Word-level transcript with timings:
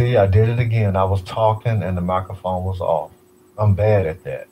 See, 0.00 0.16
I 0.16 0.26
did 0.26 0.48
it 0.48 0.58
again. 0.58 0.96
I 0.96 1.04
was 1.04 1.20
talking 1.24 1.82
and 1.82 1.94
the 1.94 2.00
microphone 2.00 2.64
was 2.64 2.80
off. 2.80 3.10
I'm 3.58 3.74
bad 3.74 4.06
at 4.06 4.24
that. 4.24 4.48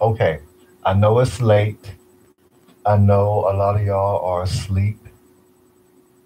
Okay. 0.00 0.40
I 0.86 0.94
know 0.94 1.18
it's 1.18 1.42
late. 1.42 1.94
I 2.86 2.96
know 2.96 3.40
a 3.40 3.52
lot 3.52 3.78
of 3.78 3.84
y'all 3.84 4.24
are 4.24 4.44
asleep. 4.44 4.96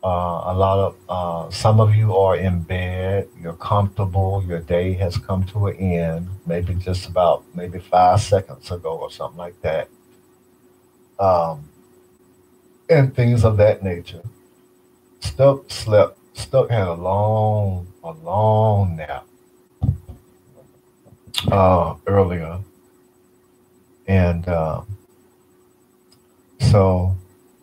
Uh, 0.04 0.52
a 0.52 0.54
lot 0.54 0.78
of 0.78 0.96
uh, 1.08 1.50
some 1.50 1.80
of 1.80 1.96
you 1.96 2.14
are 2.14 2.36
in 2.36 2.62
bed. 2.62 3.26
You're 3.40 3.54
comfortable. 3.54 4.44
Your 4.46 4.60
day 4.60 4.92
has 4.92 5.16
come 5.16 5.42
to 5.46 5.66
an 5.66 5.76
end. 5.78 6.28
Maybe 6.46 6.74
just 6.74 7.08
about 7.08 7.42
maybe 7.56 7.80
five 7.80 8.20
seconds 8.20 8.70
ago 8.70 8.96
or 8.96 9.10
something 9.10 9.38
like 9.38 9.60
that. 9.62 9.88
Um, 11.18 11.68
and 12.88 13.12
things 13.12 13.44
of 13.44 13.56
that 13.56 13.82
nature. 13.82 14.22
Stuck 15.18 15.68
slept. 15.68 16.20
Stuck 16.34 16.70
had 16.70 16.86
a 16.86 16.94
long, 16.94 17.86
a 18.02 18.12
long 18.12 18.96
nap 18.96 19.26
uh, 21.50 21.94
earlier, 22.06 22.58
and 24.06 24.48
uh, 24.48 24.82
so 26.60 27.16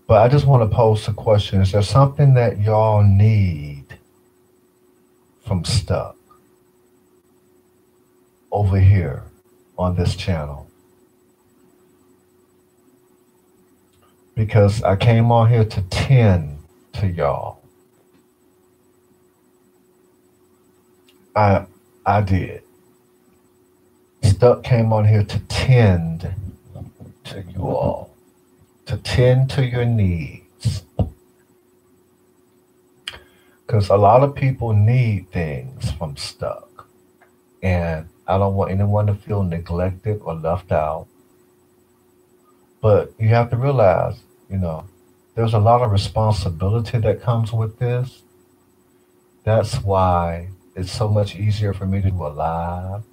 but 0.09 0.23
I 0.23 0.27
just 0.27 0.47
want 0.47 0.67
to 0.67 0.75
pose 0.75 1.07
a 1.07 1.13
question. 1.13 1.61
Is 1.61 1.71
there 1.71 1.83
something 1.83 2.33
that 2.33 2.59
y'all 2.59 3.03
need 3.03 3.85
from 5.45 5.63
Stuck 5.63 6.17
over 8.51 8.79
here 8.79 9.21
on 9.77 9.95
this 9.95 10.15
channel? 10.15 10.67
Because 14.33 14.81
I 14.81 14.95
came 14.95 15.31
on 15.31 15.47
here 15.47 15.63
to 15.63 15.81
tend 15.91 16.57
to 16.93 17.05
y'all. 17.07 17.58
I 21.35 21.65
I 22.05 22.21
did. 22.21 22.63
Stuck 24.23 24.63
came 24.63 24.91
on 24.93 25.07
here 25.07 25.23
to 25.23 25.39
tend 25.47 26.33
to 27.25 27.43
you 27.53 27.61
all 27.61 28.09
to 28.89 28.97
tend 28.97 29.51
to 29.51 29.63
your 29.63 29.85
needs. 29.85 30.83
Because 33.61 33.89
a 33.89 33.95
lot 33.95 34.23
of 34.23 34.33
people 34.33 34.73
need 34.73 35.29
things 35.31 35.91
from 35.91 36.17
Stuck. 36.17 36.87
And 37.61 38.09
I 38.27 38.39
don't 38.39 38.55
want 38.55 38.71
anyone 38.71 39.05
to 39.05 39.13
feel 39.13 39.43
neglected 39.43 40.21
or 40.23 40.33
left 40.33 40.71
out. 40.71 41.05
But 42.81 43.13
you 43.19 43.27
have 43.27 43.51
to 43.51 43.57
realize, 43.57 44.15
you 44.49 44.57
know, 44.57 44.85
there's 45.35 45.53
a 45.53 45.59
lot 45.59 45.83
of 45.83 45.91
responsibility 45.91 46.97
that 46.97 47.21
comes 47.21 47.53
with 47.53 47.77
this. 47.77 48.23
That's 49.43 49.75
why 49.83 50.47
it's 50.75 50.91
so 50.91 51.07
much 51.07 51.35
easier 51.35 51.73
for 51.73 51.85
me 51.85 52.01
to 52.01 52.11
do 52.11 52.25
a 52.25 52.29
live. 52.29 53.03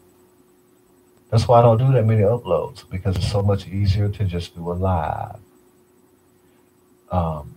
That's 1.31 1.49
why 1.49 1.59
I 1.59 1.63
don't 1.63 1.79
do 1.79 1.93
that 1.93 2.05
many 2.05 2.23
uploads 2.23 2.89
because 2.89 3.17
it's 3.17 3.31
so 3.31 3.43
much 3.43 3.67
easier 3.67 4.09
to 4.09 4.25
just 4.25 4.55
do 4.55 4.71
a 4.71 4.75
live 4.75 5.41
um, 7.11 7.57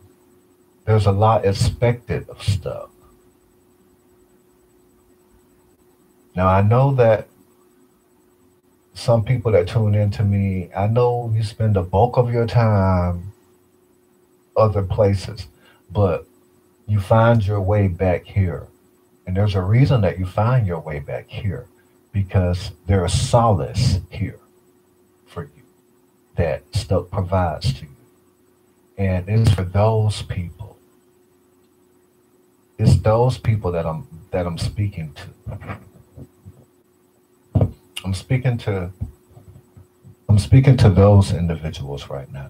there's 0.86 1.06
a 1.06 1.12
lot 1.12 1.46
expected 1.46 2.28
of 2.30 2.42
stuff. 2.42 2.90
Now 6.36 6.48
I 6.48 6.62
know 6.62 6.94
that 6.96 7.28
some 8.94 9.24
people 9.24 9.52
that 9.54 9.68
tune 9.68 9.96
in 9.96 10.12
to 10.12 10.24
me, 10.24 10.70
I 10.76 10.88
know 10.88 11.32
you 11.34 11.44
spend 11.44 11.76
the 11.76 11.84
bulk 11.84 12.18
of 12.18 12.32
your 12.32 12.46
time 12.46 13.34
other 14.56 14.84
places, 14.84 15.48
but 15.92 16.26
you 16.88 17.00
find 17.00 17.46
your 17.46 17.62
way 17.62 17.88
back 17.88 18.26
here. 18.26 18.68
And 19.30 19.38
there's 19.38 19.54
a 19.54 19.62
reason 19.62 20.02
that 20.02 20.18
you 20.18 20.26
find 20.26 20.66
your 20.66 20.80
way 20.80 20.98
back 20.98 21.30
here 21.30 21.68
because 22.12 22.72
there 22.88 23.06
is 23.06 23.30
solace 23.30 24.00
here 24.10 24.40
for 25.28 25.44
you 25.44 25.62
that 26.36 26.64
stuff 26.72 27.12
provides 27.12 27.72
to 27.74 27.86
you. 27.86 27.96
And 28.98 29.30
it's 29.30 29.54
for 29.54 29.66
those 29.66 30.24
people. 30.24 30.80
It's 32.80 32.98
those 33.02 33.38
people 33.38 33.72
that 33.72 33.86
I'm 33.86 34.08
that 34.32 34.48
I'm 34.48 34.58
speaking 34.58 35.14
to. 35.14 37.70
I'm 38.04 38.16
speaking 38.16 38.58
to 38.66 38.92
I'm 40.28 40.40
speaking 40.40 40.76
to 40.78 40.90
those 40.90 41.34
individuals 41.34 42.10
right 42.10 42.34
now. 42.34 42.50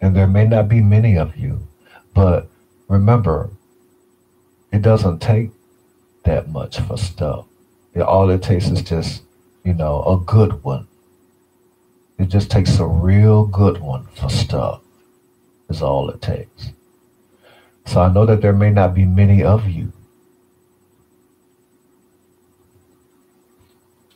And 0.00 0.14
there 0.14 0.28
may 0.28 0.46
not 0.46 0.68
be 0.68 0.80
many 0.80 1.18
of 1.18 1.36
you, 1.36 1.66
but 2.14 2.48
remember, 2.86 3.50
it 4.70 4.80
doesn't 4.80 5.18
take 5.18 5.50
that 6.24 6.48
much 6.48 6.80
for 6.80 6.98
stuff. 6.98 7.46
It, 7.94 8.02
all 8.02 8.30
it 8.30 8.42
takes 8.42 8.68
is 8.68 8.82
just, 8.82 9.22
you 9.64 9.74
know, 9.74 10.02
a 10.04 10.18
good 10.24 10.62
one. 10.64 10.86
It 12.18 12.28
just 12.28 12.50
takes 12.50 12.78
a 12.78 12.86
real 12.86 13.46
good 13.46 13.78
one 13.78 14.06
for 14.14 14.28
stuff 14.28 14.80
is 15.68 15.82
all 15.82 16.10
it 16.10 16.20
takes. 16.20 16.72
So 17.86 18.00
I 18.00 18.12
know 18.12 18.26
that 18.26 18.40
there 18.40 18.52
may 18.52 18.70
not 18.70 18.94
be 18.94 19.04
many 19.04 19.42
of 19.42 19.68
you. 19.68 19.92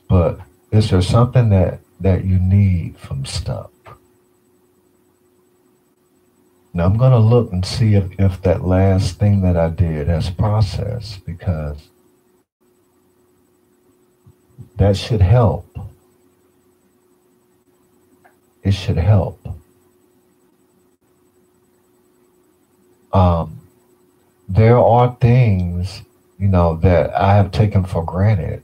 But 0.09 0.41
is 0.71 0.91
there 0.91 1.03
something 1.03 1.51
that, 1.51 1.81
that 2.01 2.25
you 2.25 2.39
need 2.39 2.97
from 2.97 3.27
stuff? 3.27 3.71
Now 6.73 6.85
I'm 6.85 6.97
going 6.97 7.13
to 7.13 7.19
look 7.19 7.53
and 7.53 7.65
see 7.65 7.95
if, 7.95 8.05
if 8.19 8.41
that 8.43 8.65
last 8.65 9.19
thing 9.19 9.43
that 9.43 9.57
I 9.57 9.69
did 9.69 10.07
has 10.07 10.31
processed 10.31 11.25
because 11.27 11.89
that 14.77 14.97
should 14.97 15.21
help. 15.21 15.67
It 18.63 18.73
should 18.73 18.99
help. 18.99 19.39
um, 23.13 23.61
there 24.49 24.79
are 24.79 25.17
things, 25.21 26.03
you 26.39 26.49
know, 26.49 26.77
that 26.77 27.15
I 27.15 27.35
have 27.35 27.51
taken 27.51 27.85
for 27.85 28.05
granted. 28.05 28.63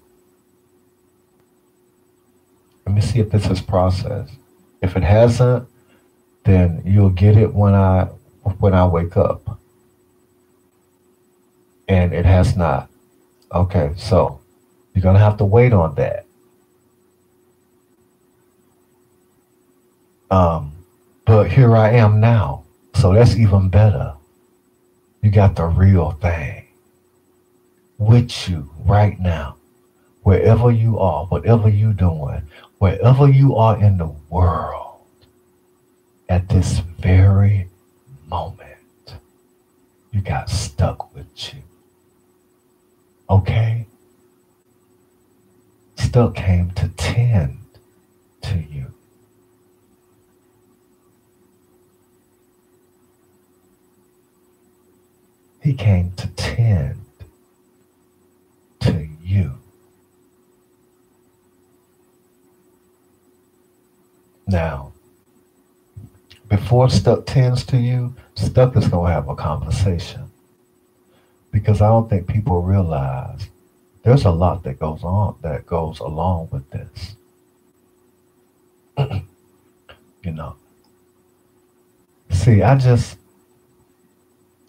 Let 2.86 2.94
me 2.94 3.00
see 3.00 3.20
if 3.20 3.30
this 3.30 3.46
is 3.48 3.60
processed. 3.60 4.34
If 4.82 4.96
it 4.96 5.02
hasn't, 5.02 5.66
then 6.44 6.82
you'll 6.84 7.10
get 7.10 7.36
it 7.36 7.54
when 7.54 7.74
I 7.74 8.04
when 8.58 8.74
I 8.74 8.86
wake 8.86 9.16
up. 9.16 9.58
And 11.88 12.12
it 12.12 12.26
has 12.26 12.56
not. 12.56 12.90
Okay, 13.52 13.92
so 13.96 14.40
you're 14.94 15.02
gonna 15.02 15.18
have 15.18 15.36
to 15.38 15.44
wait 15.44 15.72
on 15.72 15.94
that. 15.96 16.24
Um, 20.30 20.72
but 21.26 21.50
here 21.50 21.76
I 21.76 21.90
am 21.92 22.20
now. 22.20 22.64
So 22.94 23.12
that's 23.12 23.36
even 23.36 23.68
better. 23.68 24.14
You 25.22 25.30
got 25.30 25.56
the 25.56 25.64
real 25.64 26.12
thing 26.12 26.66
with 27.98 28.48
you 28.48 28.70
right 28.84 29.18
now. 29.18 29.56
Wherever 30.22 30.70
you 30.70 30.98
are, 30.98 31.26
whatever 31.26 31.68
you're 31.68 31.92
doing, 31.92 32.42
wherever 32.78 33.28
you 33.28 33.56
are 33.56 33.80
in 33.82 33.98
the 33.98 34.12
world 34.30 35.00
at 36.28 36.48
this 36.48 36.78
very 36.98 37.68
moment, 38.26 39.16
you 40.12 40.20
got 40.20 40.48
stuck 40.48 41.14
with 41.14 41.54
you. 41.54 41.60
Okay? 43.28 43.86
Stuck 46.04 46.34
came 46.36 46.70
to 46.72 46.88
tend 46.90 47.58
to 48.42 48.56
you. 48.58 48.92
He 55.62 55.72
came 55.72 56.12
to 56.12 56.28
tend 56.36 57.00
to 58.80 59.08
you. 59.22 59.58
Now, 64.46 64.92
before 66.48 66.90
Stuck 66.90 67.24
tends 67.26 67.64
to 67.66 67.78
you, 67.78 68.14
Stuck 68.34 68.76
is 68.76 68.86
going 68.88 69.08
to 69.08 69.12
have 69.14 69.28
a 69.28 69.34
conversation. 69.34 70.30
Because 71.50 71.80
I 71.80 71.88
don't 71.88 72.10
think 72.10 72.28
people 72.28 72.60
realize 72.60 73.48
there's 74.04 74.24
a 74.24 74.30
lot 74.30 74.62
that 74.64 74.78
goes 74.78 75.02
on, 75.02 75.36
that 75.42 75.66
goes 75.66 75.98
along 76.00 76.48
with 76.52 76.70
this. 76.70 77.16
you 80.22 80.32
know. 80.32 80.56
See, 82.30 82.62
I 82.62 82.76
just, 82.76 83.18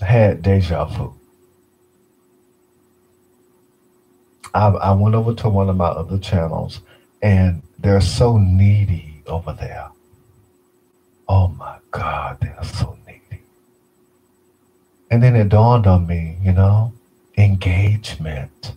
had 0.02 0.42
deja 0.42 0.86
vu. 0.86 1.14
I, 4.54 4.68
I 4.68 4.92
went 4.94 5.16
over 5.16 5.34
to 5.34 5.50
one 5.50 5.70
of 5.70 5.76
my 5.76 5.88
other 5.88 6.18
channels 6.18 6.82
and 7.22 7.62
they're 7.80 8.02
so 8.02 8.38
needy 8.38 9.22
over 9.28 9.54
there. 9.54 9.90
Oh 11.28 11.48
my 11.50 11.78
God, 11.92 12.38
they're 12.42 12.64
so 12.64 12.98
needy. 13.06 13.42
And 15.10 15.22
then 15.22 15.36
it 15.36 15.50
dawned 15.50 15.88
on 15.88 16.08
me, 16.08 16.38
you 16.42 16.52
know, 16.52 16.94
engagement. 17.38 18.74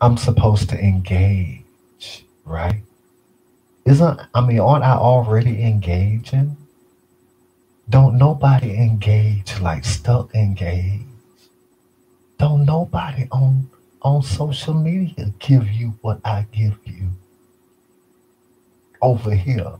I'm 0.00 0.16
supposed 0.16 0.68
to 0.70 0.78
engage, 0.78 1.64
right? 2.44 2.82
Isn't, 3.84 4.20
I 4.34 4.40
mean, 4.40 4.60
aren't 4.60 4.84
I 4.84 4.92
already 4.92 5.62
engaging? 5.64 6.56
Don't 7.90 8.18
nobody 8.18 8.76
engage 8.76 9.58
like 9.60 9.84
stuck 9.84 10.34
engaged. 10.34 11.04
Don't 12.38 12.64
nobody 12.64 13.26
on 13.32 13.70
on 14.02 14.22
social 14.22 14.74
media 14.74 15.32
give 15.40 15.68
you 15.70 15.94
what 16.02 16.20
I 16.24 16.46
give 16.52 16.78
you 16.84 17.08
over 19.02 19.34
here. 19.34 19.72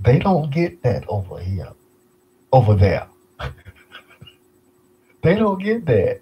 They 0.00 0.18
don't 0.18 0.50
get 0.50 0.82
that 0.82 1.04
over 1.08 1.38
here, 1.38 1.72
over 2.52 2.74
there. 2.74 3.08
they 5.22 5.34
don't 5.34 5.62
get 5.62 5.84
that. 5.86 6.20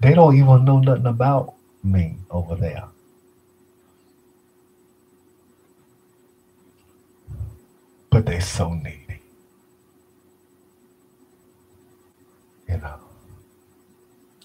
They 0.00 0.14
don't 0.14 0.36
even 0.36 0.64
know 0.64 0.78
nothing 0.78 1.06
about 1.06 1.55
me 1.90 2.16
over 2.30 2.54
there. 2.54 2.84
But 8.10 8.26
they're 8.26 8.40
so 8.40 8.74
needy. 8.74 9.20
You 12.68 12.78
know. 12.78 12.94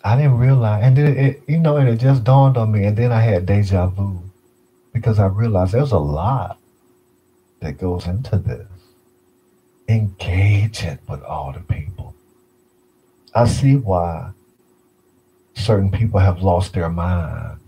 I 0.03 0.15
didn't 0.15 0.38
realize, 0.38 0.83
and 0.83 0.97
then 0.97 1.17
it, 1.17 1.43
you 1.47 1.59
know, 1.59 1.77
and 1.77 1.88
it 1.88 1.97
just 1.97 2.23
dawned 2.23 2.57
on 2.57 2.71
me, 2.71 2.85
and 2.85 2.97
then 2.97 3.11
I 3.11 3.21
had 3.21 3.45
deja 3.45 3.87
vu 3.87 4.19
because 4.94 5.19
I 5.19 5.27
realized 5.27 5.73
there's 5.73 5.91
a 5.91 5.99
lot 5.99 6.57
that 7.59 7.77
goes 7.77 8.07
into 8.07 8.37
this. 8.37 8.67
Engaging 9.87 10.99
with 11.07 11.21
all 11.23 11.51
the 11.51 11.59
people. 11.59 12.15
I 13.35 13.47
see 13.47 13.75
why 13.75 14.31
certain 15.56 15.92
people 15.92 16.19
have 16.19 16.42
lost 16.42 16.74
their 16.74 16.89
mind. 16.89 17.59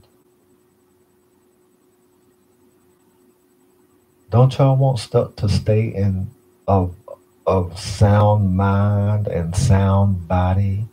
Don't 4.30 4.58
y'all 4.58 4.76
want 4.76 5.00
stuff 5.00 5.36
to 5.38 5.48
stay 5.50 5.88
in 5.88 6.32
of 6.68 6.96
of 7.46 7.80
sound 7.80 8.58
mind 8.58 9.28
and 9.28 9.56
sound 9.56 10.28
body? 10.28 10.88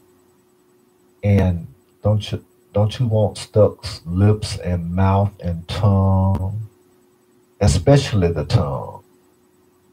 And 1.22 1.66
don't 2.02 2.30
you 2.30 2.44
don't 2.74 2.98
you 3.00 3.06
want 3.06 3.38
stuck 3.38 3.84
lips 4.06 4.58
and 4.58 4.94
mouth 4.94 5.32
and 5.40 5.66
tongue, 5.68 6.68
especially 7.60 8.30
the 8.32 8.44
tongue, 8.44 9.02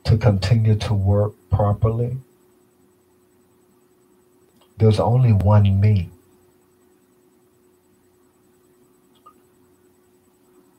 to 0.03 0.17
continue 0.17 0.75
to 0.75 0.93
work 0.93 1.33
properly? 1.49 2.17
There's 4.77 4.99
only 4.99 5.33
one 5.33 5.79
me. 5.79 6.09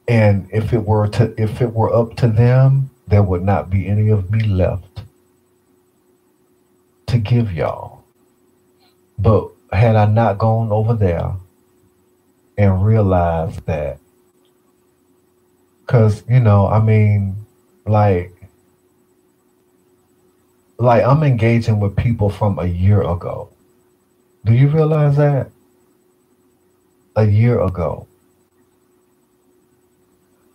And 0.08 0.48
if 0.50 0.72
it 0.72 0.84
were 0.84 1.06
to 1.08 1.34
if 1.40 1.60
it 1.60 1.72
were 1.72 1.94
up 1.94 2.16
to 2.16 2.28
them, 2.28 2.90
there 3.06 3.22
would 3.22 3.42
not 3.42 3.68
be 3.70 3.86
any 3.86 4.08
of 4.08 4.30
me 4.30 4.42
left 4.42 5.02
to 7.06 7.18
give 7.18 7.52
y'all. 7.52 8.04
But 9.18 9.50
had 9.72 9.96
I 9.96 10.06
not 10.06 10.38
gone 10.38 10.72
over 10.72 10.94
there 10.94 11.32
and 12.56 12.84
realized 12.84 13.66
that, 13.66 13.98
because, 15.84 16.24
you 16.28 16.40
know, 16.40 16.66
I 16.66 16.80
mean, 16.80 17.36
like, 17.86 18.32
like 20.78 21.04
I'm 21.04 21.22
engaging 21.22 21.80
with 21.80 21.96
people 21.96 22.30
from 22.30 22.58
a 22.58 22.66
year 22.66 23.02
ago. 23.02 23.50
Do 24.44 24.54
you 24.54 24.68
realize 24.68 25.16
that? 25.16 25.50
A 27.16 27.24
year 27.26 27.60
ago. 27.60 28.07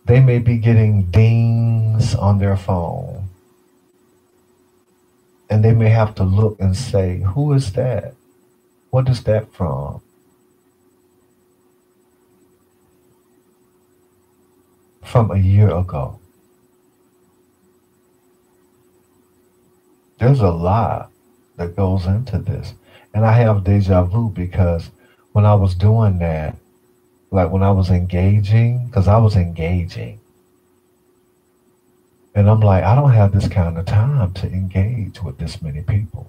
They 0.06 0.20
may 0.20 0.38
be 0.38 0.58
getting 0.58 1.04
dings 1.04 2.14
on 2.14 2.38
their 2.38 2.56
phone. 2.56 3.28
And 5.48 5.64
they 5.64 5.72
may 5.72 5.88
have 5.88 6.14
to 6.16 6.24
look 6.24 6.58
and 6.60 6.76
say, 6.76 7.22
Who 7.34 7.52
is 7.52 7.72
that? 7.72 8.14
What 8.90 9.08
is 9.08 9.22
that 9.24 9.52
from? 9.52 10.02
From 15.02 15.30
a 15.30 15.38
year 15.38 15.74
ago. 15.74 16.18
There's 20.18 20.40
a 20.40 20.50
lot 20.50 21.10
that 21.56 21.76
goes 21.76 22.06
into 22.06 22.38
this. 22.38 22.74
And 23.12 23.24
I 23.24 23.32
have 23.32 23.64
deja 23.64 24.04
vu 24.04 24.30
because 24.30 24.90
when 25.32 25.44
I 25.44 25.54
was 25.54 25.74
doing 25.74 26.18
that, 26.18 26.56
like 27.34 27.50
when 27.50 27.62
I 27.62 27.70
was 27.70 27.90
engaging, 27.90 28.86
because 28.86 29.08
I 29.08 29.18
was 29.18 29.36
engaging, 29.36 30.20
and 32.34 32.48
I'm 32.48 32.60
like, 32.60 32.84
I 32.84 32.94
don't 32.94 33.12
have 33.12 33.32
this 33.32 33.48
kind 33.48 33.76
of 33.78 33.86
time 33.86 34.32
to 34.34 34.46
engage 34.46 35.22
with 35.22 35.38
this 35.38 35.60
many 35.60 35.82
people. 35.82 36.28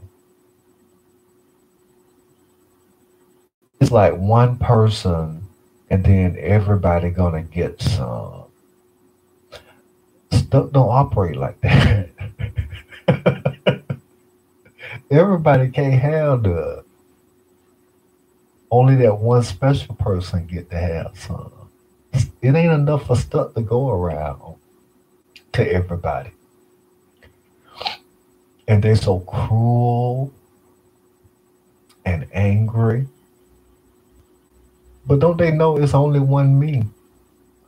it's 3.79 3.91
like 3.91 4.15
one 4.15 4.57
person 4.57 5.43
and 5.89 6.03
then 6.03 6.35
everybody 6.39 7.11
gonna 7.11 7.43
get 7.43 7.79
some. 7.79 8.45
Stuff 10.31 10.71
don't 10.71 10.89
operate 10.89 11.35
like 11.35 11.59
that. 11.61 12.09
everybody 15.11 15.69
can't 15.69 16.01
handle 16.01 16.79
it. 16.79 16.84
Only 18.71 18.95
that 18.97 19.19
one 19.19 19.43
special 19.43 19.95
person 19.95 20.47
get 20.47 20.69
to 20.71 20.77
have 20.77 21.17
some. 21.17 21.51
It 22.41 22.55
ain't 22.55 22.73
enough 22.73 23.07
for 23.07 23.15
stuff 23.15 23.53
to 23.55 23.61
go 23.61 23.89
around 23.89 24.55
to 25.53 25.73
everybody. 25.73 26.31
And 28.67 28.83
they're 28.83 28.95
so 28.95 29.19
cruel 29.19 30.33
and 32.05 32.27
angry 32.33 33.07
but 35.07 35.19
don't 35.19 35.37
they 35.37 35.51
know 35.51 35.77
it's 35.77 35.93
only 35.93 36.19
one 36.19 36.59
me? 36.59 36.83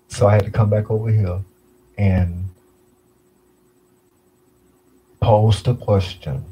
So 0.08 0.28
I 0.28 0.34
had 0.34 0.46
to 0.46 0.52
come 0.52 0.70
back 0.70 0.90
over 0.90 1.12
here 1.12 1.40
and 1.98 2.50
pose 5.20 5.62
the 5.62 5.76
question 5.76 6.44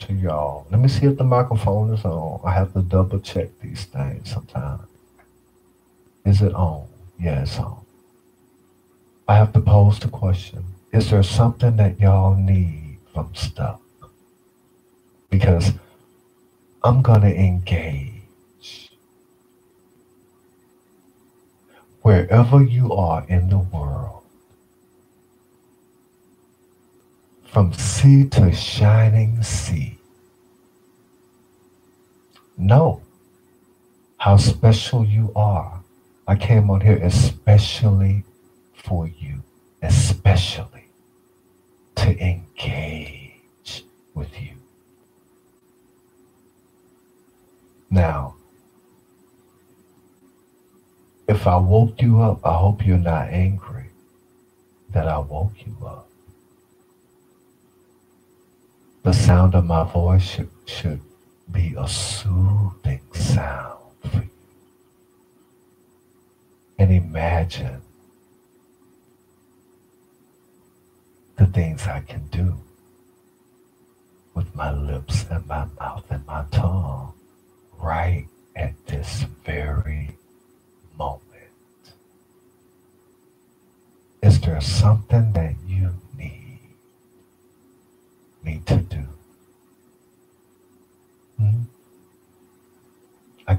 to 0.00 0.12
y'all. 0.12 0.66
Let 0.70 0.80
me 0.80 0.88
see 0.88 1.06
if 1.06 1.16
the 1.16 1.24
microphone 1.24 1.92
is 1.92 2.04
on. 2.04 2.40
I 2.44 2.52
have 2.52 2.72
to 2.74 2.82
double 2.82 3.20
check 3.20 3.48
these 3.60 3.84
things 3.84 4.30
sometimes. 4.30 4.82
Is 6.24 6.42
it 6.42 6.54
on? 6.54 6.86
Yeah, 7.18 7.42
it's 7.42 7.58
on. 7.58 7.84
I 9.28 9.36
have 9.36 9.52
to 9.54 9.60
pose 9.60 9.98
the 9.98 10.08
question. 10.08 10.64
Is 10.92 11.10
there 11.10 11.22
something 11.22 11.76
that 11.76 12.00
y'all 12.00 12.36
need 12.36 12.98
from 13.12 13.34
stuff? 13.34 13.80
Because 15.30 15.72
I'm 16.84 17.02
going 17.02 17.22
to 17.22 17.34
engage 17.34 18.90
wherever 22.02 22.62
you 22.62 22.92
are 22.92 23.26
in 23.28 23.48
the 23.48 23.58
world, 23.58 24.15
from 27.56 27.72
sea 27.72 28.28
to 28.28 28.52
shining 28.52 29.42
sea. 29.42 29.96
Know 32.58 33.00
how 34.18 34.36
special 34.36 35.06
you 35.06 35.32
are. 35.34 35.82
I 36.28 36.36
came 36.36 36.68
on 36.68 36.82
here 36.82 36.98
especially 37.02 38.24
for 38.74 39.08
you, 39.08 39.42
especially 39.80 40.90
to 41.94 42.10
engage 42.22 43.86
with 44.12 44.38
you. 44.38 44.52
Now, 47.88 48.34
if 51.26 51.46
I 51.46 51.56
woke 51.56 52.02
you 52.02 52.20
up, 52.20 52.44
I 52.44 52.52
hope 52.52 52.84
you're 52.84 52.98
not 52.98 53.28
angry 53.30 53.86
that 54.90 55.08
I 55.08 55.16
woke 55.16 55.54
you 55.66 55.74
up. 55.86 56.05
The 59.06 59.12
sound 59.12 59.54
of 59.54 59.64
my 59.64 59.84
voice 59.84 60.24
should, 60.24 60.50
should 60.64 61.00
be 61.52 61.76
a 61.78 61.86
soothing 61.86 63.02
sound 63.12 63.94
for 64.02 64.16
you. 64.16 64.30
And 66.76 66.90
imagine 66.90 67.82
the 71.36 71.46
things 71.46 71.86
I 71.86 72.00
can 72.00 72.26
do 72.32 72.58
with 74.34 74.52
my 74.56 74.72
lips 74.72 75.24
and 75.30 75.46
my 75.46 75.66
mouth 75.78 76.10
and 76.10 76.26
my 76.26 76.44
tongue 76.50 77.12
right 77.78 78.26
at 78.56 78.74
this 78.88 79.24
very 79.44 80.16
moment. 80.98 81.22
Is 84.20 84.40
there 84.40 84.60
something 84.60 85.30
that 85.34 85.54
you 85.64 85.94
me 88.46 88.62
to 88.64 88.76
do? 88.76 89.04
Hmm? 91.38 91.62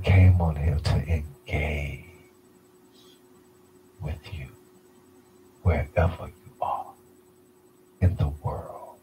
came 0.08 0.39
on 0.39 0.56
here 0.56 0.79
to 0.82 0.96
engage 0.96 2.06
with 4.01 4.34
you 4.34 4.48
wherever 5.63 6.27
you 6.27 6.51
are 6.62 6.94
in 8.00 8.15
the 8.15 8.29
world. 8.41 8.96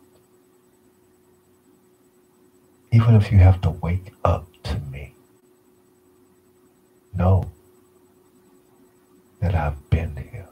Even 2.91 3.17
if 3.17 3.31
you 3.31 3.37
have 3.39 3.61
to 3.61 3.71
wake 3.71 4.15
up 4.25 4.47
to 4.63 4.79
me, 4.91 5.13
know 7.15 7.51
that 9.41 9.55
I've 9.55 9.91
been 9.91 10.17
here. 10.17 10.49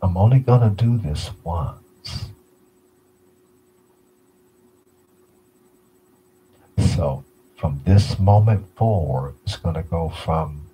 I'm 0.00 0.16
only 0.16 0.38
going 0.38 0.74
to 0.74 0.84
do 0.84 0.96
this 0.96 1.30
once. 1.44 1.81
So 7.02 7.24
from 7.56 7.80
this 7.84 8.16
moment 8.20 8.64
forward, 8.76 9.34
it's 9.44 9.56
going 9.56 9.74
to 9.74 9.82
go 9.82 10.08
from 10.08 10.68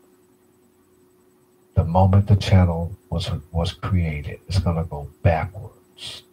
the 1.75 1.85
moment 1.85 2.27
the 2.27 2.37
channel 2.37 2.93
was 3.09 3.31
was 3.51 3.73
created. 3.73 4.39
It's 4.47 4.59
going 4.59 4.77
to 4.77 4.85
go 4.85 5.09
backwards. 5.23 6.25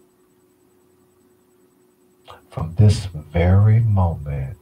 From 2.50 2.76
this 2.76 3.06
very 3.06 3.80
moment, 3.80 4.58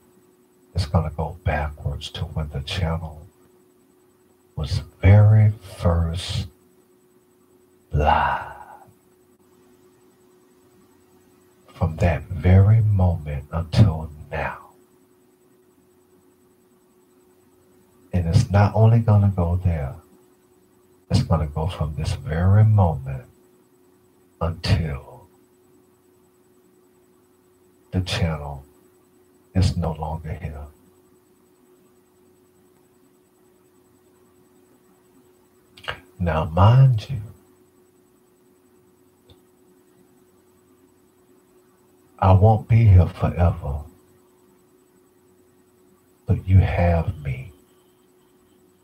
it's 0.76 0.86
going 0.86 1.10
to 1.10 1.16
go 1.16 1.40
backwards 1.44 2.12
to 2.12 2.26
when 2.26 2.50
the 2.50 2.62
channel 2.62 3.26
was 4.56 4.84
very 5.02 5.52
first 5.80 6.46
live. 7.92 8.54
From 11.74 11.96
that 11.96 12.22
very 12.30 12.82
moment 12.82 13.46
until 13.52 14.12
now. 14.32 14.64
And 18.24 18.34
it's 18.34 18.50
not 18.50 18.74
only 18.74 19.00
going 19.00 19.24
to 19.24 19.28
go 19.36 19.58
there, 19.58 19.96
it's 21.12 21.24
going 21.24 21.42
to 21.46 21.54
go 21.54 21.68
from 21.68 21.94
this 21.96 22.14
very 22.14 22.64
moment 22.64 23.26
until 24.40 25.28
the 27.92 28.00
channel 28.00 28.64
is 29.54 29.76
no 29.76 29.92
longer 29.92 30.32
here. 30.42 30.68
Now, 36.18 36.46
mind 36.46 37.10
you, 37.10 37.20
I 42.20 42.32
won't 42.32 42.70
be 42.70 42.86
here 42.86 43.08
forever, 43.08 43.82
but 46.26 46.48
you 46.48 46.60
have 46.60 47.22
me 47.22 47.53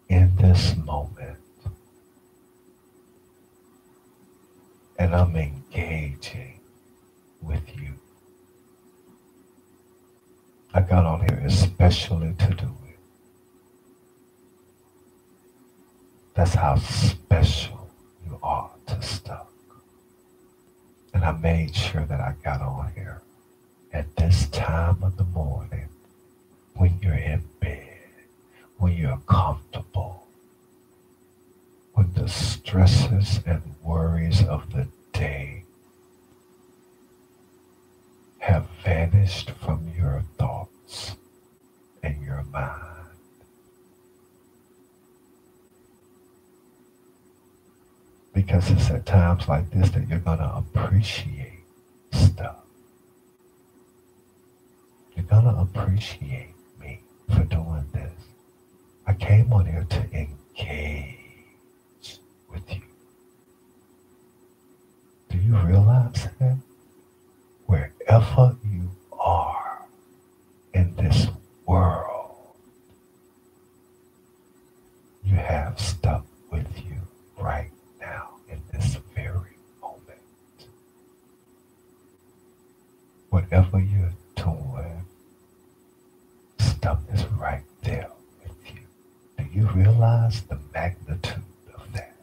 in 0.10 0.36
this 0.38 0.76
moment. 0.76 1.38
And 4.98 5.16
I'm 5.16 5.36
engaging 5.36 6.60
with 7.42 7.62
you. 7.78 7.94
I 10.74 10.82
got 10.82 11.06
on 11.06 11.22
here 11.22 11.42
especially 11.46 12.34
to 12.34 12.48
do 12.54 12.76
it. 12.88 13.00
That's 16.34 16.56
how 16.56 16.76
special 16.78 17.90
you 18.26 18.38
are 18.44 18.72
to 18.88 19.02
stuff. 19.02 19.48
And 21.14 21.24
I 21.24 21.32
made 21.32 21.76
sure 21.76 22.06
that 22.06 22.20
I 22.20 22.34
got 22.44 22.62
on 22.62 22.92
here 22.94 23.22
at 23.94 24.16
this 24.16 24.48
time 24.50 25.04
of 25.04 25.18
the 25.18 25.24
morning 25.24 25.88
when 26.76 27.00
you're 27.02 27.14
in 27.14 27.44
bed 27.60 27.89
when 28.80 28.94
you're 28.94 29.22
comfortable, 29.28 30.26
when 31.94 32.12
the 32.14 32.28
stresses 32.28 33.42
and 33.46 33.62
worries 33.84 34.44
of 34.46 34.72
the 34.74 34.88
day 35.12 35.64
have 38.40 38.66
vanished 38.84 39.52
from 39.64 39.92
your 39.98 40.24
thoughts 40.38 41.18
and 42.02 42.24
your 42.24 42.44
mind. 42.52 42.76
Because 48.34 48.72
it's 48.72 48.90
at 48.90 49.06
times 49.06 49.48
like 49.50 49.70
this 49.72 49.90
that 49.90 50.08
you're 50.08 50.20
going 50.20 50.38
to 50.38 50.56
appreciate 50.56 51.60
stuff. 52.14 52.64
You're 55.16 55.26
going 55.26 55.44
to 55.44 55.60
appreciate 55.60 56.56
me 56.80 57.02
for 57.28 57.44
doing 57.44 57.86
this. 57.92 58.29
I 59.10 59.14
came 59.14 59.52
on 59.52 59.66
here 59.66 59.88
to 59.90 60.02
engage 60.14 61.18
with 62.48 62.62
you. 62.70 62.82
Do 65.30 65.40
you 65.40 65.58
realize 65.58 66.28
that? 66.40 66.58
Wherever 67.66 68.56
you 68.64 68.92
are 69.20 69.88
in 70.76 70.96
this 70.96 71.26
world, 71.66 72.36
you 75.24 75.38
have 75.38 75.80
stuff 75.80 76.26
with 76.52 76.68
you 76.86 77.02
right 77.40 77.72
now 78.00 78.36
in 78.48 78.62
this 78.72 79.00
very 79.16 79.58
moment. 79.82 80.68
Whatever 83.32 83.80
you're 83.80 84.14
doing, 84.36 85.04
stuff 86.60 87.00
is 87.12 87.26
right 87.40 87.64
realize 90.00 90.42
the 90.44 90.58
magnitude 90.74 91.44
of 91.76 91.92
that? 91.92 92.16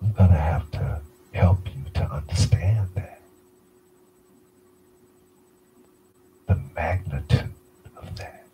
I'm 0.00 0.12
going 0.12 0.30
to 0.30 0.36
have 0.36 0.70
to 0.70 1.00
help 1.32 1.66
you 1.66 1.84
to 1.92 2.10
understand 2.10 2.88
that. 2.94 3.20
The 6.46 6.58
magnitude 6.74 7.50
of 7.98 8.16
that. 8.16 8.46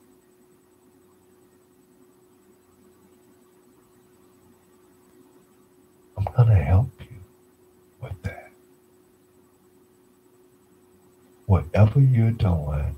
I'm 6.17 6.25
going 6.37 6.49
to 6.49 6.55
help 6.65 6.91
you 7.01 7.17
with 8.01 8.21
that. 8.23 8.51
Whatever 11.47 12.01
you're 12.01 12.33
doing, 12.33 12.97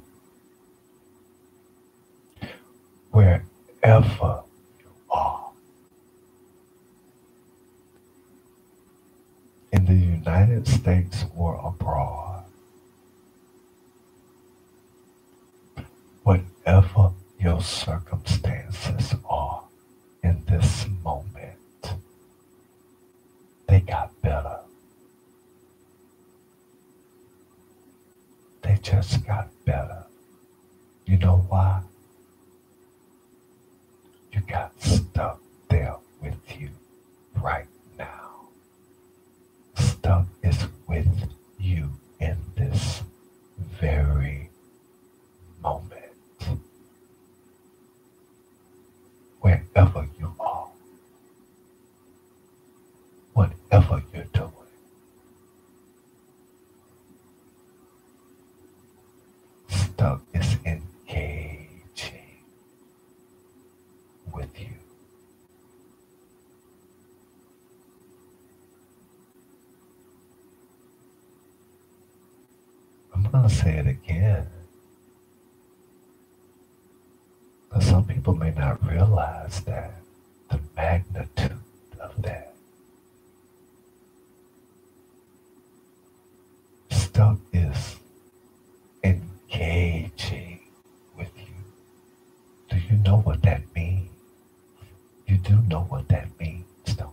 wherever 3.11 4.43
you 4.79 4.91
are. 5.11 5.51
In 9.73 9.85
the 9.85 9.95
United 9.95 10.67
States 10.67 11.25
or 11.37 11.61
abroad, 11.65 12.45
whatever 16.23 17.12
your 17.38 17.61
circumstances 17.62 19.15
are 19.29 19.65
in 20.23 20.45
this 20.49 20.87
moment, 21.05 21.95
they 23.67 23.81
got 23.81 24.11
better. 24.23 24.59
Just 28.83 29.27
got 29.27 29.49
better. 29.65 30.05
You 31.07 31.19
know 31.19 31.45
why? 31.49 31.83
You 34.33 34.41
got 34.41 34.73
stuff 34.83 35.39
there 35.69 35.97
with 36.23 36.35
you 36.59 36.71
right 37.37 37.67
now. 37.99 38.49
Stuff 39.77 40.27
is 40.43 40.67
with 40.87 41.07
you 41.59 41.91
in 42.21 42.37
this 42.57 43.03
very 43.81 44.51
moment. 45.63 45.95
Wherever 49.41 50.07
you 50.19 50.33
are, 50.41 50.69
whatever 53.35 54.03
Stuff 60.00 60.23
is 60.33 60.57
engaged 60.64 62.12
with 64.33 64.59
you. 64.59 64.69
I'm 73.14 73.25
going 73.30 73.47
to 73.47 73.54
say 73.54 73.76
it 73.76 73.87
again. 73.87 74.47
Because 77.69 77.85
some 77.85 78.07
people 78.07 78.35
may 78.35 78.52
not 78.52 78.83
realize 78.88 79.61
that 79.64 79.92
the 80.49 80.61
magnitude 80.75 81.59
of 82.00 82.23
that. 82.23 82.50
engaging 89.61 90.61
with 91.16 91.31
you. 91.37 91.55
Do 92.70 92.77
you 92.79 92.96
know 93.03 93.18
what 93.18 93.42
that 93.42 93.62
means? 93.75 94.09
You 95.27 95.37
do 95.37 95.57
know 95.68 95.83
what 95.83 96.09
that 96.09 96.29
means, 96.40 96.64
don't 96.96 97.12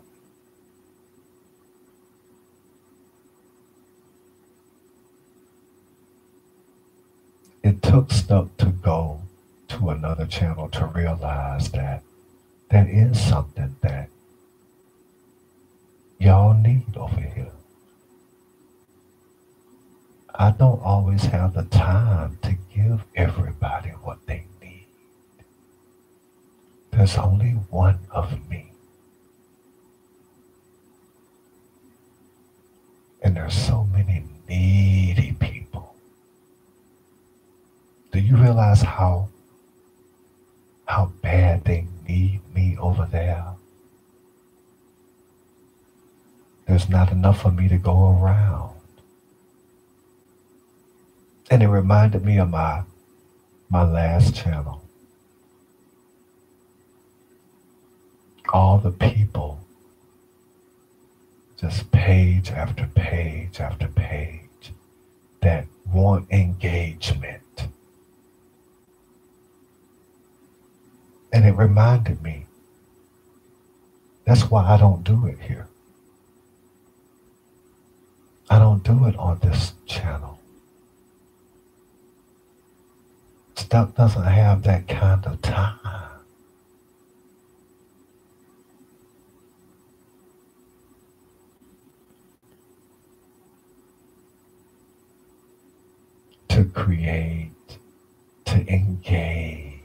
you? 7.64 7.70
It 7.70 7.82
took 7.82 8.12
stuff 8.12 8.48
to 8.60 8.68
go 8.68 9.22
to 9.70 9.90
another 9.90 10.26
channel 10.26 10.70
to 10.70 10.86
realize 10.86 11.70
that 11.72 12.02
that 12.70 12.88
is 12.88 13.20
something 13.20 13.76
that 13.82 14.10
y'all 16.20 16.54
need 16.54 16.86
over 16.96 17.16
here. 17.20 17.27
I 20.40 20.52
don't 20.52 20.80
always 20.84 21.24
have 21.26 21.56
the 21.56 21.64
time 21.64 22.38
to 22.44 22.56
give 22.74 23.04
everybody 23.16 23.90
what 23.90 24.20
they 24.28 24.46
need. 24.62 24.86
There's 26.92 27.18
only 27.18 27.52
one 27.72 27.98
of 28.12 28.48
me. 28.48 28.72
And 33.24 33.36
there's 33.36 33.56
so 33.56 33.86
many 33.86 34.26
needy 34.48 35.36
people. 35.40 35.96
Do 38.12 38.20
you 38.20 38.38
realize 38.38 38.84
how 38.84 39.30
how 40.86 41.12
bad 41.24 41.66
they 41.66 41.88
need 42.08 42.42
me 42.54 42.78
over 42.80 43.08
there? 43.12 43.44
There's 46.68 46.88
not 46.90 47.12
enough 47.12 47.42
for 47.42 47.52
me 47.52 47.68
to 47.70 47.78
go 47.78 48.20
around. 48.22 48.77
And 51.50 51.64
it 51.64 51.68
reminded 51.68 52.26
me 52.26 52.38
of 52.38 52.50
my 52.50 52.84
my 53.70 53.84
last 53.84 54.36
channel. 54.36 54.82
All 58.54 58.78
the 58.78 58.92
people, 58.92 59.60
just 61.60 61.92
page 61.92 62.52
after 62.52 62.88
page 62.96 63.60
after 63.60 63.88
page, 63.88 64.72
that 65.42 65.66
want 65.92 66.32
engagement. 66.32 67.42
And 71.34 71.46
it 71.46 71.52
reminded 71.52 72.22
me 72.22 72.46
that's 74.26 74.50
why 74.50 74.66
I 74.66 74.78
don't 74.78 75.04
do 75.04 75.26
it 75.28 75.40
here. 75.40 75.68
I 78.50 78.60
don't 78.60 78.84
do 78.84 79.06
it 79.06 79.16
on 79.18 79.40
this 79.40 79.74
channel. 79.86 80.37
Stuck 83.58 83.96
doesn't 83.96 84.24
have 84.24 84.62
that 84.64 84.88
kind 84.88 85.26
of 85.26 85.42
time. 85.42 85.80
To 96.50 96.66
create, 96.66 97.52
to 98.46 98.74
engage. 98.74 99.82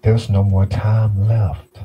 There's 0.00 0.30
no 0.30 0.42
more 0.42 0.66
time 0.66 1.28
left. 1.28 1.78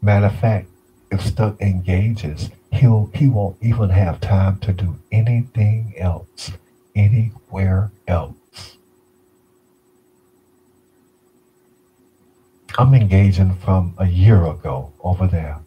Matter 0.00 0.26
of 0.26 0.40
fact, 0.40 0.68
if 1.10 1.20
Stuck 1.20 1.60
engages, 1.60 2.48
he'll 2.72 3.10
he 3.14 3.28
won't 3.28 3.58
even 3.60 3.90
have 3.90 4.20
time 4.22 4.58
to 4.60 4.72
do 4.72 4.96
anything 5.12 5.94
else 5.98 6.50
anywhere 6.94 7.90
else. 8.06 8.76
I'm 12.78 12.94
engaging 12.94 13.54
from 13.56 13.94
a 13.98 14.06
year 14.06 14.44
ago 14.46 14.92
over 15.00 15.26
there. 15.26 15.58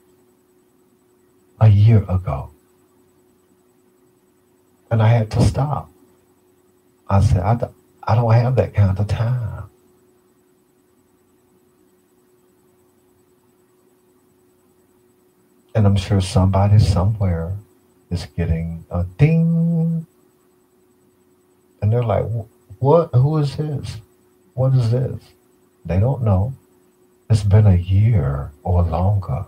A 1.62 1.68
year 1.68 2.04
ago. 2.10 2.50
And 4.90 5.02
I 5.02 5.08
had 5.08 5.30
to 5.32 5.42
stop. 5.44 5.90
I 7.08 7.22
said, 7.22 7.40
I, 7.40 7.58
I 8.04 8.16
don't 8.16 8.34
have 8.34 8.56
that 8.56 8.74
kind 8.74 8.98
of 8.98 9.08
time. 9.08 9.70
And 15.76 15.86
I'm 15.86 15.98
sure 15.98 16.22
somebody 16.22 16.80
somewhere 16.80 17.54
is 18.10 18.26
getting 18.38 18.86
a 18.90 19.04
ding 19.18 20.08
and 21.86 21.94
they're 21.94 22.02
like, 22.02 22.26
what? 22.80 23.14
Who 23.14 23.38
is 23.38 23.58
this? 23.58 23.98
What 24.56 24.74
is 24.74 24.90
this? 24.90 25.22
They 25.86 26.00
don't 26.00 26.24
know. 26.24 26.56
It's 27.30 27.44
been 27.44 27.68
a 27.68 27.76
year 27.76 28.52
or 28.64 28.82
longer. 28.82 29.46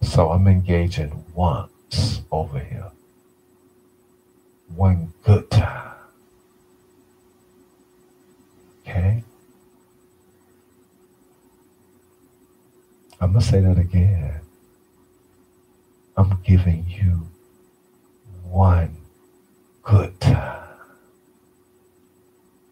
So 0.00 0.30
I'm 0.30 0.46
engaging 0.46 1.24
once 1.34 2.20
over 2.30 2.60
here. 2.60 2.92
One 4.76 5.12
good 5.24 5.50
time. 5.50 5.96
Okay? 8.86 9.24
I'm 13.20 13.32
going 13.32 13.42
to 13.42 13.50
say 13.50 13.60
that 13.60 13.76
again. 13.76 14.40
I'm 16.18 16.36
giving 16.42 16.84
you 16.88 17.28
one 18.42 18.96
good 19.84 20.20
time. 20.20 20.66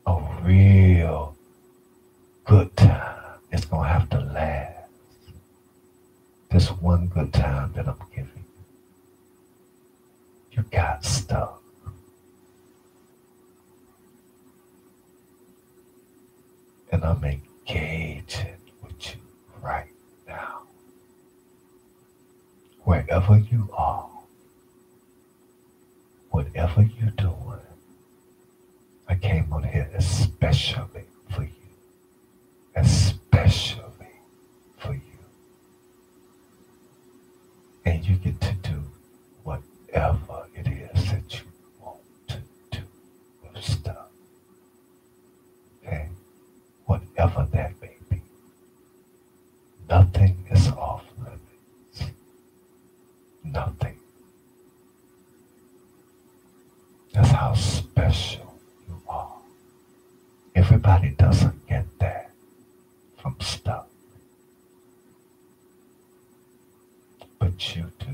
A 0.05 0.21
real 0.43 1.37
good 2.45 2.77
time. 2.77 3.39
It's 3.53 3.65
going 3.67 3.85
to 3.85 3.89
have 3.89 4.11
to 4.11 4.19
last. 4.19 4.91
This 6.51 6.73
one 6.73 7.07
good 7.07 7.33
time 7.33 7.73
that 7.77 7.87
I'm 7.87 7.95
giving 8.11 8.45
you. 10.51 10.57
You 10.57 10.63
got 10.73 11.05
stuck. 11.05 11.63
And 16.91 17.05
I'm 17.05 17.23
engaging 17.23 18.57
with 18.83 19.15
you 19.15 19.21
right 19.63 19.87
wherever 22.87 23.37
you 23.37 23.69
are, 23.77 24.09
whatever 26.31 26.83
you're 26.83 27.11
doing, 27.11 27.67
I 29.09 29.17
came 29.17 29.53
on 29.53 29.65
here 29.65 29.91
especially 29.97 31.07
for 31.31 31.43
you. 31.43 31.51
Especially 32.77 33.83
for 34.79 34.93
you. 34.93 35.19
And 37.85 38.07
you 38.07 38.15
get 38.17 38.41
to 38.41 38.53
do 38.63 38.81
whatever 39.43 40.47
it 40.55 40.69
is 40.69 41.11
that 41.11 41.35
you 41.35 41.47
want 41.83 41.99
to 42.29 42.39
do 42.71 42.83
with 43.43 43.65
stuff. 43.65 44.11
Okay? 45.83 46.07
Whatever 46.85 47.49
that 47.53 47.73
may 47.83 47.97
be. 48.09 48.23
Nothing 49.89 50.37
is 50.53 50.69
off 50.69 51.03
nothing. 53.57 53.97
That's 57.13 57.31
how 57.31 57.55
special 57.55 58.61
you 58.87 59.01
are. 59.09 59.39
Everybody 60.97 61.15
doesn't 61.17 61.67
get 61.67 61.85
that 61.99 62.31
from 63.19 63.37
stuff. 63.41 63.85
But 67.39 67.77
you 67.77 67.93
do. 67.99 68.07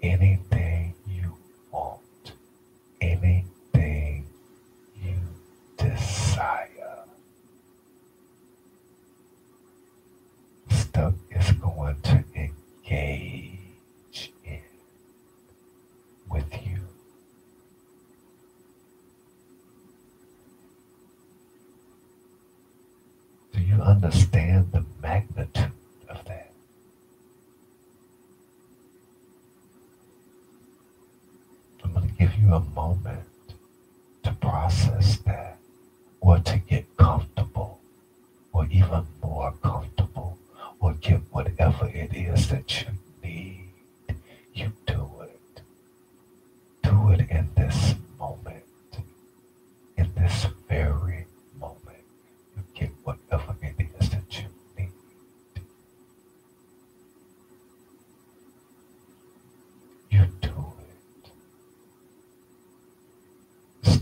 Anything 0.00 0.94
you 1.08 1.36
want, 1.72 2.32
anything 3.00 4.26
you 5.02 5.18
desire. 5.76 7.04
Stuck 10.70 11.14
is 11.32 11.50
going 11.52 12.00
to 12.02 12.24
engage 12.36 14.32
in 14.44 14.60
with 16.30 16.52
you. 16.64 16.78
Understand 23.80 24.72
the 24.72 24.84
magnitude 25.02 25.72
of 26.08 26.24
that? 26.26 26.50
I'm 31.82 31.92
going 31.92 32.08
to 32.08 32.14
give 32.14 32.34
you 32.38 32.52
a 32.54 32.60
moment 32.60 33.24
to 34.24 34.32
process 34.32 35.18
that 35.18 35.58
or 36.20 36.38
to 36.40 36.58
get 36.58 36.84
comfortable 36.96 37.80
or 38.52 38.66
even 38.66 39.06
more 39.22 39.52
comfortable 39.62 40.38
or 40.80 40.94
get 40.94 41.20
whatever 41.30 41.86
it 41.88 42.14
is 42.14 42.48
that 42.48 42.82
you 42.82 42.88
need. 43.22 43.68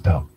Stuff 0.07 0.36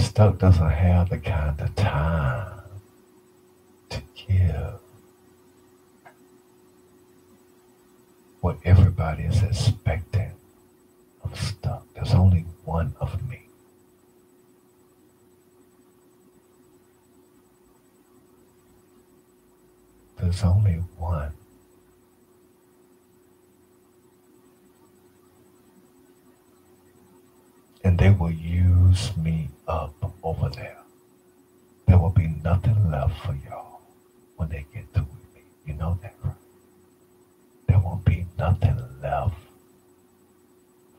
Stuck 0.00 0.38
doesn't 0.38 0.70
have 0.70 1.10
the 1.10 1.18
kind 1.18 1.60
of 1.60 1.74
time 1.76 2.62
to 3.90 4.02
give 4.14 4.80
what 8.40 8.56
everybody 8.64 9.24
is 9.24 9.42
expecting 9.42 10.32
of 11.22 11.38
Stuck. 11.38 11.84
There's 11.94 12.14
only 12.14 12.46
one 12.64 12.94
of 13.00 13.28
me. 13.28 13.46
There's 20.18 20.42
only 20.42 20.82
one. 20.96 21.19
And 27.82 27.98
they 27.98 28.10
will 28.10 28.30
use 28.30 29.16
me 29.16 29.48
up 29.66 29.94
over 30.22 30.48
there. 30.50 30.78
There 31.86 31.98
will 31.98 32.10
be 32.10 32.28
nothing 32.44 32.90
left 32.90 33.18
for 33.24 33.34
y'all 33.48 33.80
when 34.36 34.48
they 34.48 34.66
get 34.72 34.84
through 34.92 35.06
with 35.10 35.34
me. 35.34 35.42
You 35.66 35.74
know 35.74 35.98
that, 36.02 36.14
right? 36.22 36.34
There 37.66 37.78
won't 37.78 38.04
be 38.04 38.26
nothing 38.38 38.76
left 39.02 39.34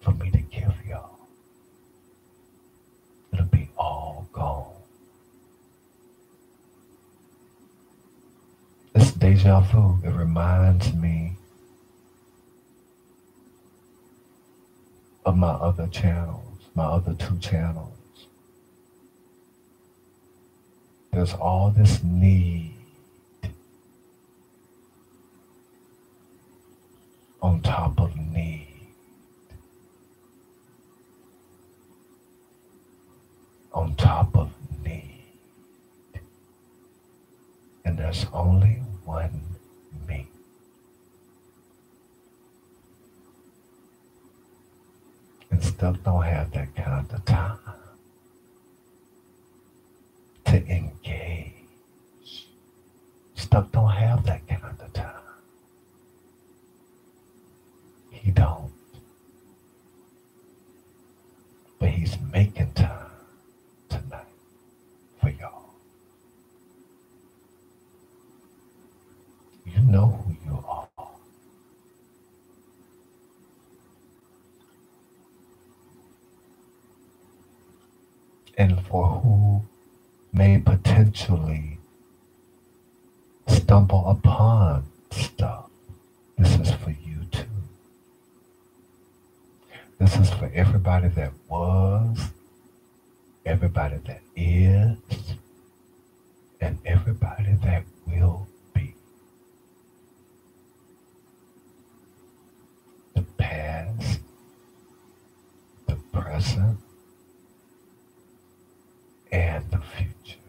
for 0.02 0.12
me 0.12 0.32
to 0.32 0.39
give 0.39 0.74
y'all. 0.88 1.20
It'll 3.32 3.46
be 3.46 3.70
all 3.78 4.28
gone. 4.34 4.74
It's 8.96 9.12
deja 9.12 9.62
vu. 9.62 10.00
It 10.04 10.10
reminds 10.10 10.94
me 10.94 11.38
of 15.26 15.38
my 15.38 15.52
other 15.52 15.88
channels, 15.88 16.50
my 16.75 16.84
other 16.84 17.13
two 17.13 17.38
channels. 17.39 17.91
There's 21.12 21.34
all 21.34 21.71
this 21.71 22.01
need 22.03 22.73
on 27.41 27.62
top 27.62 27.99
of 27.99 28.15
need. 28.15 28.67
On 33.73 33.95
top 33.95 34.36
of 34.36 34.51
need. 34.86 35.23
And 37.84 37.97
there's 37.97 38.25
only 38.31 38.81
one 39.03 39.41
me. 40.07 40.27
Still 45.82 45.94
don't 45.94 46.22
have 46.22 46.52
that 46.52 46.76
kind 46.76 47.12
of 47.12 47.26
time 47.26 47.58
to 50.46 50.58
engage. 50.67 51.54
Stuff 53.34 53.72
don't 53.72 53.89
have 53.89 54.24
that 54.28 54.48
kind 54.48 54.80
of 54.80 54.94
time. 54.94 55.15
He 58.12 58.30
don't. 58.30 58.72
But 61.80 61.89
he's 61.89 62.15
making 62.32 62.74
time 62.74 63.10
tonight 63.89 64.28
for 65.20 65.32
y'all. 65.32 65.74
You 69.65 69.82
know 69.82 70.06
who 70.28 70.36
you 70.46 70.63
are. 70.67 70.88
And 78.57 78.85
for 78.87 79.07
who 79.07 79.61
may 80.33 80.59
potentially 80.59 81.79
stumble 83.47 84.07
upon 84.07 84.85
stuff. 85.11 85.69
This 86.37 86.55
is 86.59 86.71
for 86.75 86.91
you 86.91 87.23
too. 87.31 87.43
This 89.99 90.15
is 90.17 90.29
for 90.31 90.51
everybody 90.53 91.09
that 91.09 91.31
was, 91.47 92.31
everybody 93.45 93.97
that 94.05 94.21
is, 94.35 94.97
and 96.59 96.77
everybody 96.85 97.53
that 97.63 97.83
will 98.07 98.47
be. 98.73 98.95
The 103.13 103.21
past, 103.37 104.19
the 105.87 105.95
present, 106.11 106.79
and 109.32 109.63
the 109.72 109.80
future. 109.80 110.39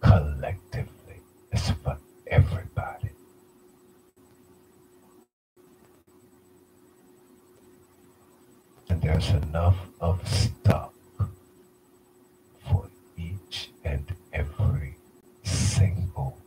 Collectively, 0.00 1.20
it's 1.52 1.70
for 1.70 1.98
everybody. 2.26 3.10
And 8.88 9.02
there's 9.02 9.30
enough 9.30 9.76
of 10.00 10.26
stuff 10.26 10.92
for 12.68 12.88
each 13.16 13.70
and 13.84 14.04
every 14.32 14.96
single 15.44 16.38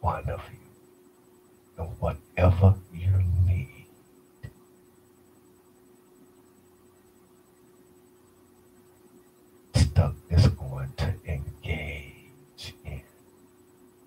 one 0.00 0.28
of 0.28 0.40
you. 0.50 0.58
And 1.78 1.88
whatever 2.00 2.74
you 2.92 3.12
need, 3.46 3.86
stuck 9.74 9.95
is 10.30 10.46
going 10.48 10.92
to 10.96 11.14
engage 11.26 12.74
in 12.84 13.00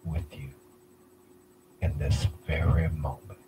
with 0.06 0.24
you 0.32 0.50
in 1.82 1.98
this 1.98 2.28
very 2.46 2.90
moment. 2.90 3.40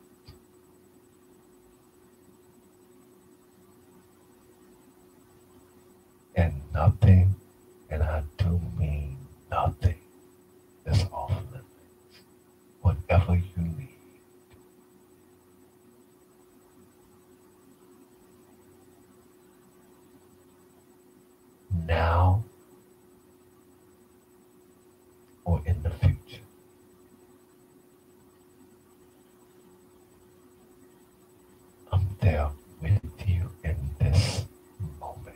And 6.36 6.54
nothing, 6.74 7.36
and 7.90 8.04
I 8.04 8.24
do 8.38 8.62
mean 8.78 9.18
nothing, 9.50 10.00
is 10.86 11.04
off 11.12 11.32
limits. 11.52 11.68
Whatever 12.82 13.36
you 13.36 13.64
need. 13.64 13.88
Now 21.88 22.44
in 25.66 25.82
the 25.84 25.90
future. 25.90 26.42
I'm 31.92 32.08
there 32.22 32.50
with 32.82 33.02
you 33.28 33.50
in 33.64 33.76
this 34.00 34.46
moment, 35.00 35.36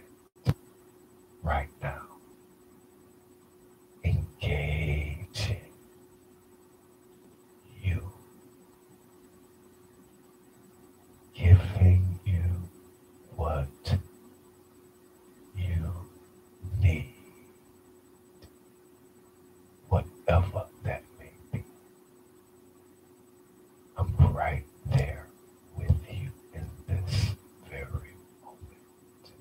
right 1.43 1.69
now, 1.81 2.01
engaging 4.03 5.57
you, 7.81 8.01
giving 11.33 12.19
you 12.25 12.43
what 13.35 13.67
you 15.57 15.91
need, 16.81 17.13
whatever 20.25 20.65
that 20.83 21.03
may 21.19 21.31
be. 21.51 21.63
I'm 23.97 24.13
right 24.33 24.63
there 24.91 25.27
with 25.77 25.91
you 26.09 26.29
in 26.53 26.65
this 26.87 27.35
very 27.69 28.15
moment. 28.43 29.31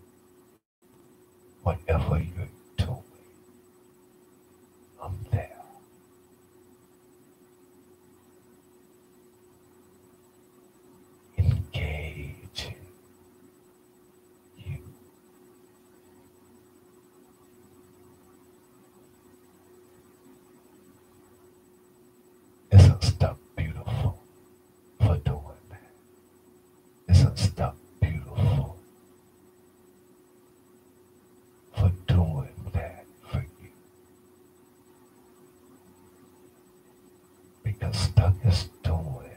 Whatever 1.63 2.19
you're 2.19 2.49
doing, 2.77 3.03
I'm 5.03 5.19
there. 5.33 5.51
Engaging 11.39 12.75
you. 14.59 14.79
Isn't 22.71 23.03
stuff 23.03 23.37
beautiful 23.57 24.19
for 24.99 25.17
doing 25.19 25.43
that? 25.71 25.91
Isn't 27.09 27.39
stuff 27.39 27.75
beautiful 28.01 28.77
for 31.77 31.93
doing 32.09 32.49
that 32.73 33.05
for 33.31 33.45
you? 33.61 33.71
Because 37.85 38.01
stuff 38.01 38.35
is 38.47 38.69
doing 38.83 39.37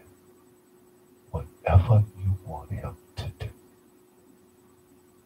whatever 1.32 2.04
you 2.18 2.38
want 2.46 2.72
him 2.72 2.96
to 3.18 3.26
do 3.40 3.50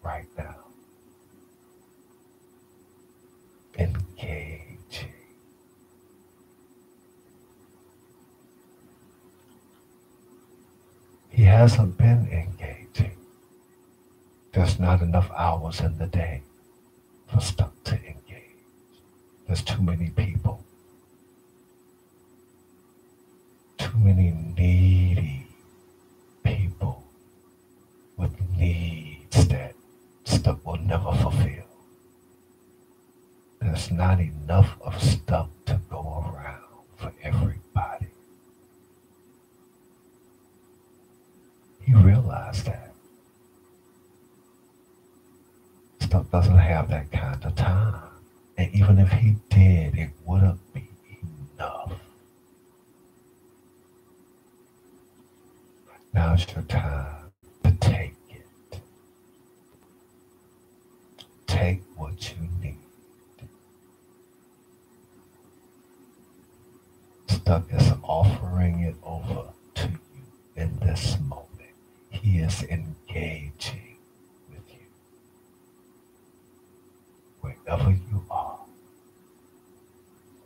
right 0.02 0.26
now. 0.38 0.56
Engaging. 3.78 5.14
He 11.30 11.44
hasn't 11.44 11.98
been 11.98 12.28
engaging. 12.32 13.18
There's 14.52 14.80
not 14.80 15.02
enough 15.02 15.30
hours 15.32 15.80
in 15.80 15.98
the 15.98 16.08
day 16.08 16.42
for 17.28 17.40
stuff 17.40 17.72
to 17.86 17.94
engage. 17.96 18.58
There's 19.48 19.62
too 19.64 19.82
many 19.82 20.10
people, 20.10 20.64
too 23.78 23.98
many 23.98 24.32
needy 24.58 25.48
people 26.44 27.04
with 28.18 28.32
needs 28.58 29.48
that 29.48 29.74
stuff 30.26 30.60
will 30.66 30.78
never 30.92 31.14
fulfill. 31.14 31.64
There's 33.62 33.92
not 33.92 34.20
enough 34.20 34.76
of 34.82 35.02
stuff 35.02 35.48
to 35.68 35.80
go 35.90 36.02
around 36.28 36.84
for 36.98 37.14
everybody. 37.24 38.08
He 41.82 41.94
realized 41.94 42.66
that. 42.66 42.92
Stuff 46.02 46.30
doesn't 46.30 46.58
have 46.58 46.90
that 46.90 47.10
kind 47.10 47.46
of 47.46 47.56
time. 47.56 48.10
And 48.58 48.76
even 48.76 49.00
if 49.00 49.14
he 49.14 49.38
did, 49.50 49.98
it 49.98 50.10
wouldn't 50.26 50.60
be 50.74 50.90
enough. 51.56 51.94
Now's 56.14 56.46
your 56.54 56.64
time 56.64 57.32
to 57.64 57.72
take 57.80 58.16
it. 58.30 58.42
Need. 62.20 62.78
Stuff 67.28 67.64
is 67.72 67.92
offering 68.04 68.82
it 68.82 68.96
over 69.04 69.46
to 69.76 69.88
you 69.88 69.98
in 70.56 70.78
this 70.80 71.18
moment. 71.22 71.48
He 72.10 72.40
is 72.40 72.64
engaging 72.64 73.98
with 74.50 74.70
you. 74.70 74.86
Wherever 77.40 77.90
you 77.92 78.24
are, 78.30 78.60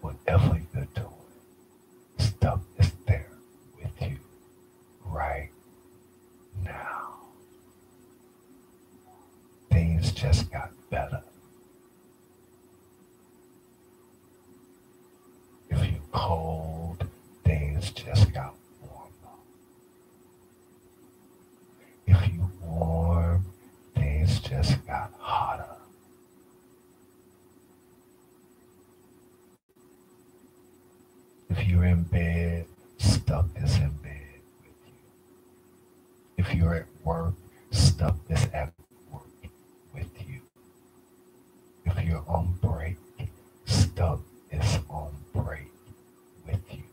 whatever 0.02 0.62
you're 0.74 0.88
doing, 0.94 1.10
stuff 2.20 2.62
is 2.78 2.92
there 3.08 3.32
with 3.82 4.02
you 4.02 4.18
right 5.06 5.50
now. 6.64 7.16
Things 9.72 10.12
just 10.12 10.52
got 10.52 10.72
better. 10.90 11.22
If 15.70 15.84
you're 15.92 16.00
cold, 16.12 17.04
things 17.44 17.92
just 17.92 18.32
got 18.34 18.54
warmer. 18.82 19.36
If 22.08 22.34
you 22.34 22.50
warm, 22.62 23.46
things 23.96 24.40
just 24.40 24.86
got 24.86 25.12
hotter. 25.18 25.66
If 31.66 31.72
you're 31.72 31.86
in 31.86 32.04
bed, 32.04 32.68
stuff 33.00 33.48
is 33.56 33.76
in 33.78 33.90
bed 34.04 34.40
with 34.62 34.78
you. 34.86 34.94
If 36.38 36.54
you're 36.54 36.76
at 36.76 36.86
work, 37.04 37.34
stuff 37.72 38.18
is 38.30 38.44
at 38.54 38.72
work 39.12 39.24
with 39.92 40.06
you. 40.28 40.42
If 41.86 42.06
you're 42.06 42.24
on 42.28 42.56
break, 42.62 42.98
stuff 43.66 44.20
is 44.52 44.78
on 44.92 45.12
break 45.34 45.72
with 46.46 46.62
you. 46.72 46.84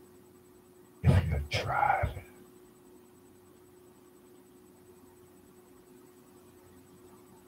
If 1.03 1.23
you're 1.29 1.43
driving, 1.51 2.23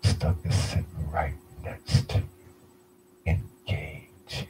stuff 0.04 0.36
is 0.46 0.54
sitting 0.54 0.86
right 1.12 1.34
next 1.64 2.08
to 2.10 2.20
you, 2.20 2.26
engaging 3.26 4.48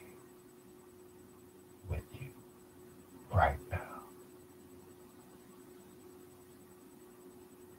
with 1.88 2.02
you 2.20 2.28
right 3.32 3.58
now. 3.70 3.78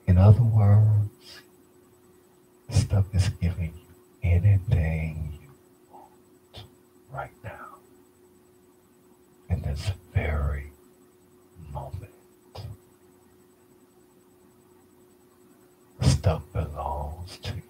In 0.06 0.17
other 0.28 0.42
words, 0.42 1.40
stuff 2.68 3.06
is 3.14 3.30
giving 3.40 3.72
you 3.72 4.30
anything 4.30 5.38
you 5.40 5.48
want 5.90 6.64
right 7.10 7.30
now 7.42 7.76
in 9.48 9.62
this 9.62 9.90
very 10.14 10.70
moment. 11.72 12.10
Stuff 16.02 16.42
belongs 16.52 17.38
to 17.38 17.54
you. 17.54 17.67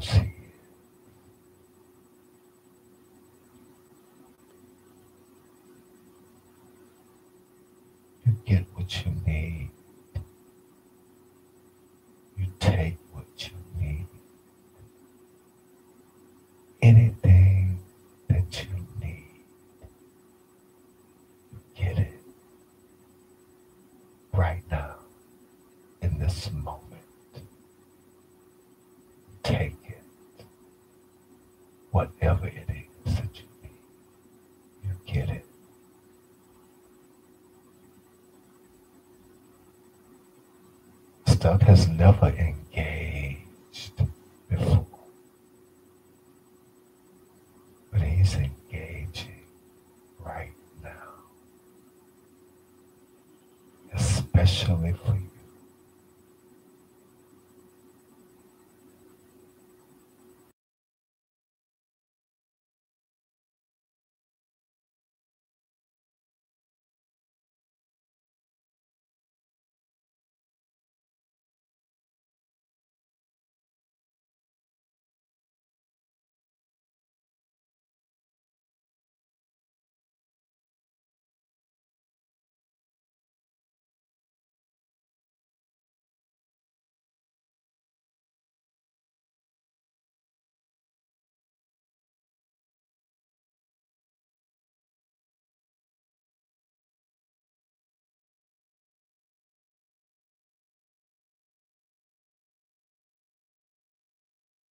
You 0.00 0.30
get 8.44 8.64
what 8.74 9.04
you 9.04 9.10
need. 9.26 9.70
You 12.36 12.46
take 12.60 12.96
what 13.10 13.26
you 13.40 13.50
need. 13.80 14.06
Anything 16.80 17.80
that 18.28 18.62
you 18.62 18.68
need, 19.00 19.42
you 21.50 21.58
get 21.74 21.98
it 21.98 22.20
right 24.32 24.62
now 24.70 24.94
in 26.02 26.20
this 26.20 26.52
moment. 26.52 26.84
Take 29.42 29.77
Whatever 31.98 32.46
it 32.46 32.68
is 33.06 33.16
that 33.16 33.34
you 33.34 33.48
need, 33.60 33.72
you 34.84 34.90
get 35.04 35.28
it. 35.30 35.44
Stuff 41.26 41.60
has 41.62 41.88
never 41.88 42.28
engaged 42.28 42.97